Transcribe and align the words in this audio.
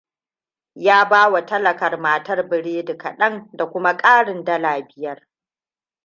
Ya 0.75 1.05
bawa 1.05 1.45
talakar 1.45 1.99
matar 1.99 2.49
biredi 2.49 2.97
kaɗan 2.97 3.49
da 3.53 3.65
kuma 3.69 3.97
ƙarin 3.97 4.43
dala 4.43 4.81
biyar. 4.81 5.27